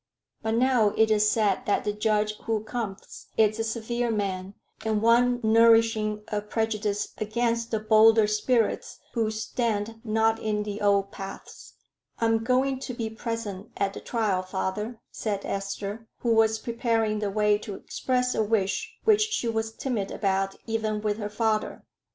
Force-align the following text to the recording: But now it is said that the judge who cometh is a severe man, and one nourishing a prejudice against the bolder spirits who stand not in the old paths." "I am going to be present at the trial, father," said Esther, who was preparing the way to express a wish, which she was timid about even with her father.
But 0.41 0.55
now 0.55 0.95
it 0.97 1.11
is 1.11 1.29
said 1.29 1.67
that 1.67 1.83
the 1.83 1.93
judge 1.93 2.35
who 2.45 2.63
cometh 2.63 3.27
is 3.37 3.59
a 3.59 3.63
severe 3.63 4.09
man, 4.09 4.55
and 4.83 4.99
one 4.99 5.39
nourishing 5.43 6.23
a 6.29 6.41
prejudice 6.41 7.09
against 7.19 7.69
the 7.69 7.79
bolder 7.79 8.25
spirits 8.25 8.97
who 9.13 9.29
stand 9.29 10.01
not 10.03 10.39
in 10.39 10.63
the 10.63 10.81
old 10.81 11.11
paths." 11.11 11.75
"I 12.17 12.25
am 12.25 12.43
going 12.43 12.79
to 12.79 12.95
be 12.95 13.11
present 13.11 13.69
at 13.77 13.93
the 13.93 14.01
trial, 14.01 14.41
father," 14.41 14.99
said 15.11 15.45
Esther, 15.45 16.07
who 16.21 16.33
was 16.33 16.57
preparing 16.57 17.19
the 17.19 17.29
way 17.29 17.59
to 17.59 17.75
express 17.75 18.33
a 18.33 18.41
wish, 18.41 18.95
which 19.03 19.21
she 19.21 19.47
was 19.47 19.71
timid 19.71 20.09
about 20.09 20.55
even 20.65 21.01
with 21.01 21.19
her 21.19 21.29
father. 21.29 21.83